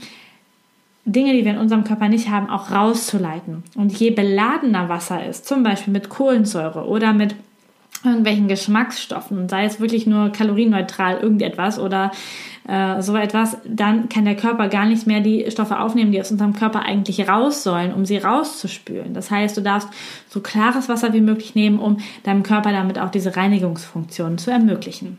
Dinge, 1.04 1.32
die 1.32 1.44
wir 1.44 1.52
in 1.52 1.58
unserem 1.58 1.84
Körper 1.84 2.08
nicht 2.08 2.30
haben, 2.30 2.48
auch 2.48 2.70
rauszuleiten. 2.70 3.64
Und 3.74 3.92
je 3.98 4.10
beladener 4.10 4.88
Wasser 4.88 5.26
ist, 5.26 5.46
zum 5.46 5.62
Beispiel 5.62 5.92
mit 5.92 6.08
Kohlensäure 6.08 6.86
oder 6.86 7.12
mit 7.12 7.34
irgendwelchen 8.04 8.48
Geschmacksstoffen, 8.48 9.48
sei 9.48 9.64
es 9.64 9.80
wirklich 9.80 10.06
nur 10.06 10.30
kalorienneutral 10.30 11.18
irgendetwas 11.18 11.78
oder 11.78 12.10
äh, 12.66 13.00
so 13.02 13.16
etwas, 13.16 13.56
dann 13.64 14.08
kann 14.08 14.24
der 14.24 14.36
Körper 14.36 14.68
gar 14.68 14.86
nicht 14.86 15.06
mehr 15.06 15.20
die 15.20 15.50
Stoffe 15.50 15.80
aufnehmen, 15.80 16.12
die 16.12 16.20
aus 16.20 16.30
unserem 16.30 16.54
Körper 16.54 16.82
eigentlich 16.82 17.28
raus 17.28 17.62
sollen, 17.62 17.92
um 17.92 18.04
sie 18.06 18.18
rauszuspülen. 18.18 19.14
Das 19.14 19.30
heißt, 19.30 19.56
du 19.56 19.60
darfst 19.60 19.88
so 20.28 20.40
klares 20.40 20.88
Wasser 20.88 21.12
wie 21.12 21.20
möglich 21.20 21.54
nehmen, 21.54 21.78
um 21.78 21.98
deinem 22.22 22.42
Körper 22.42 22.72
damit 22.72 22.98
auch 22.98 23.10
diese 23.10 23.36
Reinigungsfunktion 23.36 24.38
zu 24.38 24.50
ermöglichen. 24.50 25.18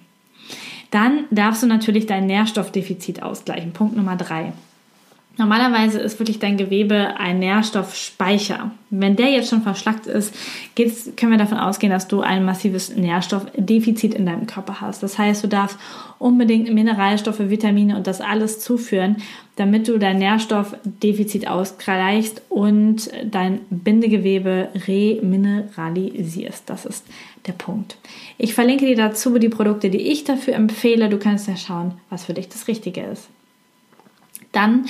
Dann 0.92 1.26
darfst 1.32 1.64
du 1.64 1.68
natürlich 1.68 2.06
dein 2.06 2.28
Nährstoffdefizit 2.28 3.24
ausgleichen. 3.24 3.74
Punkt 3.74 3.98
Nummer 3.98 4.16
drei. 4.16 4.54
Normalerweise 5.36 6.00
ist 6.00 6.20
wirklich 6.20 6.38
dein 6.38 6.58
Gewebe 6.58 7.18
ein 7.18 7.40
Nährstoffspeicher. 7.40 8.70
Wenn 8.92 9.16
der 9.16 9.32
jetzt 9.32 9.50
schon 9.50 9.64
verschlackt 9.64 10.06
ist, 10.06 10.36
können 11.18 11.32
wir 11.32 11.40
davon 11.40 11.58
ausgehen, 11.58 11.92
dass 11.92 12.08
du 12.08 12.22
ein 12.22 12.46
massives 12.46 12.96
Nährstoffdefizit 12.96 14.14
in 14.14 14.28
deinem 14.28 14.46
Körper 14.46 14.80
hast. 14.80 15.02
Das 15.02 15.18
heißt, 15.18 15.44
du 15.44 15.48
darfst 15.48 15.80
unbedingt 16.20 16.72
Mineralstoffe, 16.72 17.40
Vitamine 17.40 17.98
und 17.98 18.06
das 18.06 18.22
alles 18.22 18.60
zuführen, 18.60 19.18
damit 19.56 19.88
du 19.88 19.98
dein 19.98 20.20
Nährstoffdefizit 20.20 21.48
ausgleichst 21.48 22.44
und 22.50 23.10
dein 23.26 23.62
Bindegewebe 23.72 24.70
remineralisierst. 24.88 26.70
Das 26.70 26.86
ist 26.86 27.08
der 27.48 27.54
Punkt. 27.54 27.98
Ich 28.38 28.54
verlinke 28.54 28.86
dir 28.86 28.96
dazu 28.96 29.40
die 29.40 29.50
Produkte, 29.50 29.90
die 29.90 30.12
ich 30.12 30.26
dafür 30.26 30.54
empfehle. 30.54 31.10
Du 31.10 31.18
kannst 31.18 31.48
ja 31.48 31.58
schauen, 31.58 31.96
was 32.12 32.26
für 32.26 32.36
dich 32.36 32.50
das 32.50 32.68
Richtige 32.68 33.02
ist. 33.02 33.30
Dann 34.54 34.86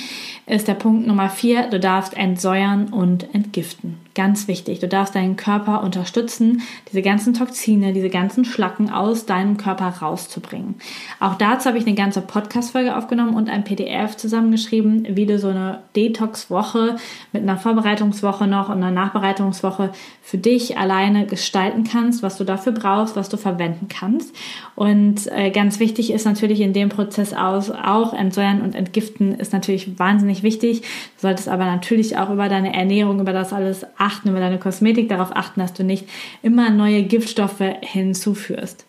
ist 0.46 0.68
der 0.68 0.74
Punkt 0.74 1.06
Nummer 1.06 1.30
vier, 1.30 1.68
du 1.70 1.80
darfst 1.80 2.16
entsäuern 2.16 2.92
und 2.92 3.34
entgiften. 3.34 3.98
Ganz 4.14 4.46
wichtig, 4.46 4.78
du 4.78 4.86
darfst 4.86 5.16
deinen 5.16 5.36
Körper 5.36 5.82
unterstützen, 5.82 6.62
diese 6.88 7.02
ganzen 7.02 7.34
Toxine, 7.34 7.92
diese 7.92 8.10
ganzen 8.10 8.44
Schlacken 8.44 8.90
aus 8.90 9.26
deinem 9.26 9.56
Körper 9.56 9.88
rauszubringen. 9.88 10.76
Auch 11.18 11.34
dazu 11.34 11.66
habe 11.66 11.78
ich 11.78 11.86
eine 11.86 11.96
ganze 11.96 12.20
Podcast-Folge 12.20 12.96
aufgenommen 12.96 13.34
und 13.34 13.48
ein 13.48 13.64
PDF 13.64 14.16
zusammengeschrieben, 14.16 15.06
wie 15.16 15.26
du 15.26 15.38
so 15.38 15.48
eine 15.48 15.80
Detox-Woche 15.96 16.96
mit 17.32 17.42
einer 17.42 17.56
Vorbereitungswoche 17.56 18.46
noch 18.46 18.68
und 18.68 18.76
einer 18.76 18.92
Nachbereitungswoche 18.92 19.90
für 20.22 20.38
dich 20.38 20.78
alleine 20.78 21.26
gestalten 21.26 21.84
kannst, 21.84 22.22
was 22.22 22.36
du 22.36 22.44
dafür 22.44 22.72
brauchst, 22.72 23.16
was 23.16 23.30
du 23.30 23.36
verwenden 23.38 23.88
kannst. 23.88 24.34
Und 24.76 25.26
äh, 25.32 25.50
ganz 25.50 25.80
wichtig 25.80 26.12
ist 26.12 26.24
natürlich 26.24 26.60
in 26.60 26.72
dem 26.72 26.90
Prozess 26.90 27.32
aus, 27.32 27.70
auch 27.70 28.12
entsäuern 28.12 28.60
und 28.60 28.74
entgiften 28.74 29.34
ist 29.34 29.53
natürlich 29.54 29.98
wahnsinnig 29.98 30.42
wichtig. 30.42 30.82
Du 30.82 31.22
solltest 31.22 31.48
aber 31.48 31.64
natürlich 31.64 32.18
auch 32.18 32.30
über 32.30 32.48
deine 32.48 32.74
Ernährung, 32.74 33.20
über 33.20 33.32
das 33.32 33.52
alles 33.52 33.86
achten, 33.96 34.28
über 34.28 34.40
deine 34.40 34.58
Kosmetik 34.58 35.08
darauf 35.08 35.34
achten, 35.34 35.60
dass 35.60 35.72
du 35.72 35.84
nicht 35.84 36.06
immer 36.42 36.70
neue 36.70 37.04
Giftstoffe 37.04 37.62
hinzuführst. 37.80 38.84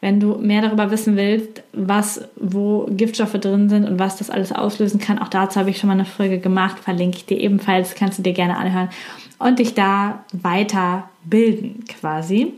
Wenn 0.00 0.20
du 0.20 0.36
mehr 0.36 0.62
darüber 0.62 0.90
wissen 0.90 1.16
willst, 1.16 1.62
was, 1.72 2.28
wo 2.36 2.86
Giftstoffe 2.90 3.32
drin 3.32 3.68
sind 3.68 3.84
und 3.84 3.98
was 3.98 4.16
das 4.16 4.30
alles 4.30 4.52
auslösen 4.52 5.00
kann, 5.00 5.18
auch 5.18 5.28
dazu 5.28 5.58
habe 5.58 5.70
ich 5.70 5.78
schon 5.78 5.88
mal 5.88 5.94
eine 5.94 6.04
Folge 6.04 6.38
gemacht, 6.38 6.78
verlinke 6.78 7.16
ich 7.16 7.26
dir 7.26 7.40
ebenfalls, 7.40 7.94
kannst 7.94 8.18
du 8.18 8.22
dir 8.22 8.34
gerne 8.34 8.56
anhören 8.56 8.90
und 9.38 9.58
dich 9.58 9.74
da 9.74 10.24
weiter 10.32 11.08
bilden 11.24 11.84
quasi. 11.86 12.54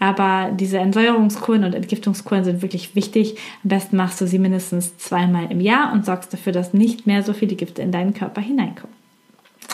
Aber 0.00 0.50
diese 0.52 0.78
Entsäuerungskuren 0.78 1.62
und 1.62 1.74
Entgiftungskuren 1.74 2.42
sind 2.42 2.62
wirklich 2.62 2.96
wichtig. 2.96 3.36
Am 3.62 3.68
besten 3.68 3.96
machst 3.96 4.20
du 4.20 4.26
sie 4.26 4.38
mindestens 4.38 4.96
zweimal 4.96 5.52
im 5.52 5.60
Jahr 5.60 5.92
und 5.92 6.04
sorgst 6.04 6.32
dafür, 6.32 6.52
dass 6.52 6.74
nicht 6.74 7.06
mehr 7.06 7.22
so 7.22 7.34
viele 7.34 7.54
Gifte 7.54 7.82
in 7.82 7.92
deinen 7.92 8.14
Körper 8.14 8.40
hineinkommen. 8.40 8.96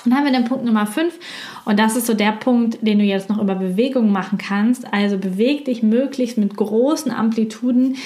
Dann 0.04 0.14
haben 0.14 0.24
wir 0.24 0.32
den 0.32 0.44
Punkt 0.44 0.64
Nummer 0.64 0.86
5 0.86 1.14
und 1.64 1.78
das 1.78 1.96
ist 1.96 2.06
so 2.06 2.14
der 2.14 2.32
Punkt, 2.32 2.78
den 2.80 2.98
du 2.98 3.04
jetzt 3.04 3.28
noch 3.28 3.40
über 3.40 3.54
Bewegung 3.54 4.12
machen 4.12 4.38
kannst. 4.38 4.92
Also 4.92 5.16
beweg 5.16 5.64
dich 5.64 5.82
möglichst 5.82 6.38
mit 6.38 6.56
großen 6.56 7.10
Amplituden. 7.10 7.96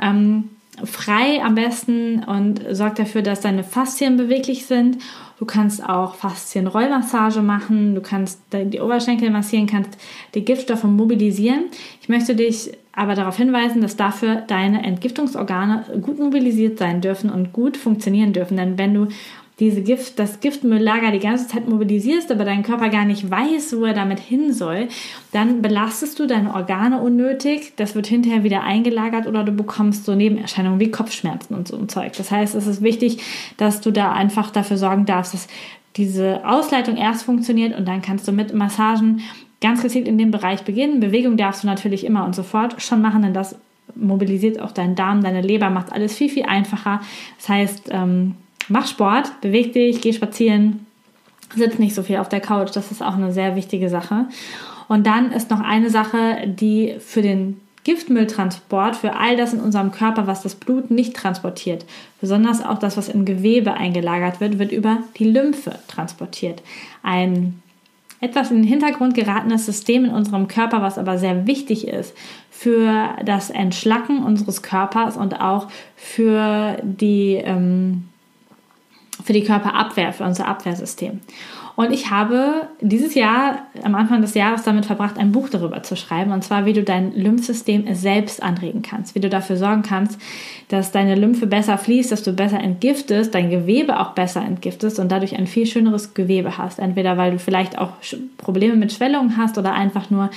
Ähm, 0.00 0.50
frei 0.84 1.42
am 1.42 1.54
besten 1.54 2.24
und 2.24 2.62
sorg 2.70 2.96
dafür, 2.96 3.22
dass 3.22 3.40
deine 3.40 3.64
Faszien 3.64 4.16
beweglich 4.16 4.66
sind. 4.66 4.98
Du 5.40 5.46
kannst 5.46 5.82
auch 5.82 6.16
Faszienrollmassage 6.16 7.40
machen, 7.40 7.94
du 7.94 8.02
kannst 8.02 8.42
die 8.52 8.78
Oberschenkel 8.78 9.30
massieren, 9.30 9.66
kannst 9.66 9.96
die 10.34 10.44
Giftstoffe 10.44 10.84
mobilisieren. 10.84 11.64
Ich 12.02 12.10
möchte 12.10 12.34
dich 12.34 12.72
aber 12.92 13.14
darauf 13.14 13.38
hinweisen, 13.38 13.80
dass 13.80 13.96
dafür 13.96 14.42
deine 14.46 14.84
Entgiftungsorgane 14.84 15.98
gut 16.02 16.18
mobilisiert 16.18 16.78
sein 16.78 17.00
dürfen 17.00 17.30
und 17.30 17.54
gut 17.54 17.78
funktionieren 17.78 18.34
dürfen. 18.34 18.58
Denn 18.58 18.76
wenn 18.76 18.92
du 18.92 19.08
diese 19.60 19.82
Gift, 19.82 20.18
das 20.18 20.40
Giftmülllager 20.40 21.12
die 21.12 21.18
ganze 21.18 21.46
Zeit 21.46 21.68
mobilisierst, 21.68 22.32
aber 22.32 22.44
dein 22.44 22.62
Körper 22.62 22.88
gar 22.88 23.04
nicht 23.04 23.30
weiß, 23.30 23.76
wo 23.78 23.84
er 23.84 23.92
damit 23.92 24.18
hin 24.18 24.54
soll, 24.54 24.88
dann 25.32 25.60
belastest 25.60 26.18
du 26.18 26.26
deine 26.26 26.54
Organe 26.54 27.00
unnötig. 27.00 27.74
Das 27.76 27.94
wird 27.94 28.06
hinterher 28.06 28.42
wieder 28.42 28.62
eingelagert 28.62 29.26
oder 29.26 29.44
du 29.44 29.52
bekommst 29.52 30.06
so 30.06 30.14
Nebenerscheinungen 30.14 30.80
wie 30.80 30.90
Kopfschmerzen 30.90 31.54
und 31.54 31.68
so 31.68 31.76
ein 31.76 31.90
Zeug. 31.90 32.14
Das 32.16 32.30
heißt, 32.30 32.54
es 32.54 32.66
ist 32.66 32.82
wichtig, 32.82 33.22
dass 33.58 33.82
du 33.82 33.90
da 33.90 34.12
einfach 34.12 34.50
dafür 34.50 34.78
sorgen 34.78 35.04
darfst, 35.04 35.34
dass 35.34 35.46
diese 35.96 36.40
Ausleitung 36.46 36.96
erst 36.96 37.24
funktioniert 37.24 37.78
und 37.78 37.86
dann 37.86 38.00
kannst 38.00 38.26
du 38.26 38.32
mit 38.32 38.54
Massagen 38.54 39.20
ganz 39.60 39.82
gezielt 39.82 40.08
in 40.08 40.16
dem 40.16 40.30
Bereich 40.30 40.62
beginnen. 40.62 41.00
Bewegung 41.00 41.36
darfst 41.36 41.64
du 41.64 41.66
natürlich 41.66 42.04
immer 42.06 42.24
und 42.24 42.34
sofort 42.34 42.80
schon 42.80 43.02
machen, 43.02 43.20
denn 43.22 43.34
das 43.34 43.56
mobilisiert 43.94 44.60
auch 44.60 44.72
deinen 44.72 44.94
Darm, 44.94 45.22
deine 45.22 45.42
Leber, 45.42 45.68
macht 45.68 45.92
alles 45.92 46.16
viel, 46.16 46.30
viel 46.30 46.44
einfacher. 46.44 47.00
Das 47.38 47.48
heißt, 47.48 47.90
ähm, 47.92 48.36
mach 48.70 48.86
Sport, 48.86 49.40
beweg 49.40 49.72
dich, 49.72 50.00
geh 50.00 50.12
spazieren, 50.12 50.86
sitz 51.54 51.78
nicht 51.78 51.94
so 51.94 52.02
viel 52.02 52.16
auf 52.16 52.28
der 52.28 52.40
Couch. 52.40 52.70
Das 52.74 52.90
ist 52.90 53.02
auch 53.02 53.14
eine 53.14 53.32
sehr 53.32 53.56
wichtige 53.56 53.90
Sache. 53.90 54.26
Und 54.88 55.06
dann 55.06 55.32
ist 55.32 55.50
noch 55.50 55.60
eine 55.60 55.90
Sache, 55.90 56.46
die 56.46 56.96
für 56.98 57.22
den 57.22 57.60
Giftmülltransport, 57.84 58.96
für 58.96 59.16
all 59.16 59.36
das 59.36 59.52
in 59.52 59.60
unserem 59.60 59.90
Körper, 59.90 60.26
was 60.26 60.42
das 60.42 60.54
Blut 60.54 60.90
nicht 60.90 61.14
transportiert, 61.16 61.86
besonders 62.20 62.64
auch 62.64 62.78
das, 62.78 62.96
was 62.96 63.08
im 63.08 63.24
Gewebe 63.24 63.74
eingelagert 63.74 64.40
wird, 64.40 64.58
wird 64.58 64.72
über 64.72 64.98
die 65.18 65.24
Lymphe 65.24 65.78
transportiert. 65.88 66.62
Ein 67.02 67.62
etwas 68.20 68.50
in 68.50 68.58
den 68.58 68.66
Hintergrund 68.66 69.14
geratenes 69.14 69.64
System 69.64 70.04
in 70.04 70.10
unserem 70.10 70.46
Körper, 70.46 70.82
was 70.82 70.98
aber 70.98 71.16
sehr 71.16 71.46
wichtig 71.46 71.88
ist 71.88 72.14
für 72.50 73.16
das 73.24 73.48
Entschlacken 73.48 74.22
unseres 74.22 74.60
Körpers 74.60 75.16
und 75.16 75.40
auch 75.40 75.68
für 75.96 76.76
die 76.82 77.36
ähm, 77.36 78.09
für 79.24 79.32
die 79.32 79.44
Körperabwehr, 79.44 80.12
für 80.12 80.24
unser 80.24 80.48
Abwehrsystem. 80.48 81.20
Und 81.80 81.92
ich 81.92 82.10
habe 82.10 82.68
dieses 82.82 83.14
Jahr, 83.14 83.62
am 83.82 83.94
Anfang 83.94 84.20
des 84.20 84.34
Jahres, 84.34 84.64
damit 84.64 84.84
verbracht, 84.84 85.16
ein 85.16 85.32
Buch 85.32 85.48
darüber 85.48 85.82
zu 85.82 85.96
schreiben. 85.96 86.30
Und 86.30 86.44
zwar, 86.44 86.66
wie 86.66 86.74
du 86.74 86.82
dein 86.82 87.14
Lymphsystem 87.14 87.86
selbst 87.94 88.42
anregen 88.42 88.82
kannst. 88.82 89.14
Wie 89.14 89.20
du 89.20 89.30
dafür 89.30 89.56
sorgen 89.56 89.80
kannst, 89.80 90.20
dass 90.68 90.92
deine 90.92 91.14
Lymphe 91.14 91.46
besser 91.46 91.78
fließt, 91.78 92.12
dass 92.12 92.22
du 92.22 92.34
besser 92.34 92.60
entgiftest, 92.60 93.34
dein 93.34 93.48
Gewebe 93.48 93.98
auch 93.98 94.10
besser 94.10 94.42
entgiftest 94.42 94.98
und 94.98 95.10
dadurch 95.10 95.38
ein 95.38 95.46
viel 95.46 95.64
schöneres 95.64 96.12
Gewebe 96.12 96.58
hast. 96.58 96.78
Entweder 96.80 97.16
weil 97.16 97.32
du 97.32 97.38
vielleicht 97.38 97.78
auch 97.78 97.92
Probleme 98.36 98.76
mit 98.76 98.92
Schwellungen 98.92 99.38
hast 99.38 99.56
oder 99.56 99.72
einfach 99.72 100.10
nur, 100.10 100.28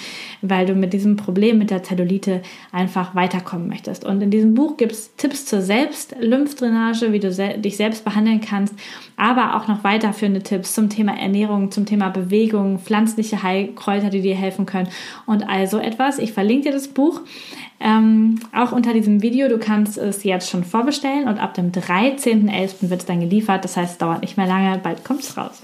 weil 0.41 0.65
du 0.65 0.75
mit 0.75 0.93
diesem 0.93 1.17
Problem 1.17 1.57
mit 1.57 1.71
der 1.71 1.83
Zellulite 1.83 2.41
einfach 2.71 3.15
weiterkommen 3.15 3.67
möchtest. 3.67 4.05
Und 4.05 4.21
in 4.21 4.31
diesem 4.31 4.53
Buch 4.53 4.77
gibt 4.77 4.93
es 4.93 5.13
Tipps 5.17 5.45
zur 5.45 5.61
Selbstlymphdrainage, 5.61 7.11
wie 7.11 7.19
du 7.19 7.29
dich 7.59 7.75
selbst 7.75 8.05
behandeln 8.05 8.39
kannst, 8.39 8.73
aber 9.17 9.57
auch 9.57 9.67
noch 9.67 9.83
weiterführende 9.83 10.41
Tipps 10.41 10.73
zum 10.73 10.87
Thema 10.89 11.11
Ernährung 11.11 11.32
Ernährung, 11.33 11.71
zum 11.71 11.87
Thema 11.87 12.09
Bewegung, 12.09 12.77
pflanzliche 12.77 13.41
Heilkräuter, 13.41 14.11
die 14.11 14.21
dir 14.21 14.35
helfen 14.35 14.67
können 14.67 14.87
und 15.25 15.49
all 15.49 15.67
so 15.67 15.79
etwas. 15.79 16.19
Ich 16.19 16.31
verlinke 16.31 16.65
dir 16.69 16.73
das 16.73 16.87
Buch 16.87 17.21
ähm, 17.79 18.39
auch 18.55 18.71
unter 18.71 18.93
diesem 18.93 19.23
Video. 19.23 19.49
Du 19.49 19.57
kannst 19.57 19.97
es 19.97 20.23
jetzt 20.23 20.47
schon 20.47 20.63
vorbestellen 20.63 21.27
und 21.27 21.39
ab 21.39 21.55
dem 21.55 21.71
13.11. 21.71 22.91
wird 22.91 23.01
es 23.01 23.05
dann 23.07 23.19
geliefert. 23.19 23.63
Das 23.63 23.75
heißt, 23.75 23.93
es 23.93 23.97
dauert 23.97 24.21
nicht 24.21 24.37
mehr 24.37 24.45
lange, 24.45 24.77
bald 24.77 25.03
kommt 25.03 25.21
es 25.21 25.35
raus. 25.35 25.63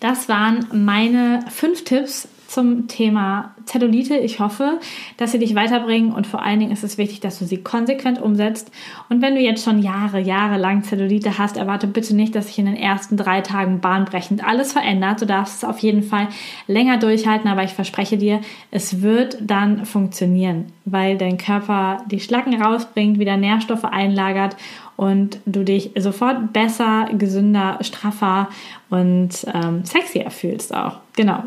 Das 0.00 0.28
waren 0.28 0.66
meine 0.72 1.40
fünf 1.48 1.84
Tipps 1.84 2.28
zum 2.50 2.88
Thema 2.88 3.54
Zellulite. 3.64 4.16
Ich 4.16 4.40
hoffe, 4.40 4.80
dass 5.16 5.30
sie 5.30 5.38
dich 5.38 5.54
weiterbringen 5.54 6.12
und 6.12 6.26
vor 6.26 6.42
allen 6.42 6.58
Dingen 6.58 6.72
ist 6.72 6.82
es 6.82 6.98
wichtig, 6.98 7.20
dass 7.20 7.38
du 7.38 7.44
sie 7.44 7.58
konsequent 7.58 8.20
umsetzt. 8.20 8.72
Und 9.08 9.22
wenn 9.22 9.36
du 9.36 9.40
jetzt 9.40 9.64
schon 9.64 9.80
Jahre, 9.80 10.18
Jahre 10.18 10.58
lang 10.58 10.82
Zellulite 10.82 11.38
hast, 11.38 11.56
erwarte 11.56 11.86
bitte 11.86 12.14
nicht, 12.16 12.34
dass 12.34 12.48
sich 12.48 12.58
in 12.58 12.66
den 12.66 12.74
ersten 12.74 13.16
drei 13.16 13.40
Tagen 13.40 13.80
bahnbrechend 13.80 14.44
alles 14.44 14.72
verändert. 14.72 15.20
Du 15.20 15.26
darfst 15.26 15.58
es 15.58 15.64
auf 15.64 15.78
jeden 15.78 16.02
Fall 16.02 16.26
länger 16.66 16.98
durchhalten, 16.98 17.48
aber 17.48 17.62
ich 17.62 17.74
verspreche 17.74 18.18
dir, 18.18 18.40
es 18.72 19.00
wird 19.00 19.38
dann 19.40 19.86
funktionieren, 19.86 20.72
weil 20.84 21.18
dein 21.18 21.38
Körper 21.38 22.04
die 22.10 22.20
Schlacken 22.20 22.60
rausbringt, 22.60 23.20
wieder 23.20 23.36
Nährstoffe 23.36 23.84
einlagert 23.84 24.56
und 24.96 25.38
du 25.46 25.62
dich 25.62 25.92
sofort 25.96 26.52
besser, 26.52 27.08
gesünder, 27.16 27.78
straffer 27.82 28.48
und 28.90 29.46
ähm, 29.54 29.84
sexier 29.84 30.30
fühlst 30.32 30.74
auch. 30.74 30.96
Genau. 31.14 31.44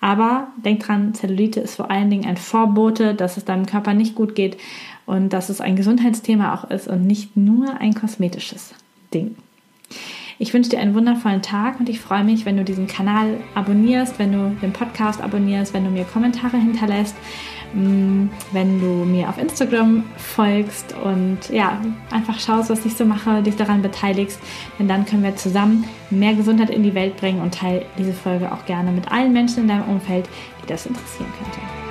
Aber 0.00 0.48
denk 0.64 0.80
dran, 0.80 1.14
Zellulite 1.14 1.60
ist 1.60 1.76
vor 1.76 1.90
allen 1.90 2.10
Dingen 2.10 2.26
ein 2.26 2.36
Vorbote, 2.36 3.14
dass 3.14 3.36
es 3.36 3.44
deinem 3.44 3.66
Körper 3.66 3.94
nicht 3.94 4.14
gut 4.14 4.34
geht 4.34 4.56
und 5.06 5.32
dass 5.32 5.48
es 5.48 5.60
ein 5.60 5.76
Gesundheitsthema 5.76 6.54
auch 6.54 6.70
ist 6.70 6.86
und 6.86 7.06
nicht 7.06 7.36
nur 7.36 7.80
ein 7.80 7.94
kosmetisches 7.94 8.74
Ding. 9.12 9.36
Ich 10.40 10.54
wünsche 10.54 10.70
dir 10.70 10.78
einen 10.78 10.94
wundervollen 10.94 11.42
Tag 11.42 11.80
und 11.80 11.88
ich 11.88 11.98
freue 11.98 12.22
mich, 12.22 12.46
wenn 12.46 12.56
du 12.56 12.62
diesen 12.62 12.86
Kanal 12.86 13.38
abonnierst, 13.56 14.20
wenn 14.20 14.32
du 14.32 14.56
den 14.62 14.72
Podcast 14.72 15.20
abonnierst, 15.20 15.74
wenn 15.74 15.84
du 15.84 15.90
mir 15.90 16.04
Kommentare 16.04 16.56
hinterlässt, 16.56 17.16
mm, 17.74 18.26
wenn 18.52 18.80
du 18.80 19.04
mir 19.04 19.28
auf 19.28 19.36
Instagram 19.36 20.04
folgst 20.16 20.94
und 21.02 21.38
ja, 21.50 21.80
einfach 22.12 22.38
schaust, 22.38 22.70
was 22.70 22.86
ich 22.86 22.94
so 22.94 23.04
mache, 23.04 23.42
dich 23.42 23.56
daran 23.56 23.82
beteiligst, 23.82 24.38
denn 24.78 24.86
dann 24.86 25.06
können 25.06 25.24
wir 25.24 25.34
zusammen 25.34 25.84
mehr 26.10 26.34
Gesundheit 26.34 26.70
in 26.70 26.84
die 26.84 26.94
Welt 26.94 27.16
bringen 27.16 27.42
und 27.42 27.54
teile 27.54 27.84
diese 27.98 28.12
Folge 28.12 28.52
auch 28.52 28.64
gerne 28.64 28.92
mit 28.92 29.10
allen 29.10 29.32
Menschen 29.32 29.64
in 29.64 29.68
deinem 29.68 29.88
Umfeld, 29.88 30.28
die 30.62 30.68
das 30.68 30.86
interessieren 30.86 31.32
könnte. 31.36 31.87